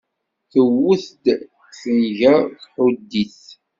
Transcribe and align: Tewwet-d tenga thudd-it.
Tewwet-d 0.51 1.25
tenga 1.79 2.35
thudd-it. 2.73 3.41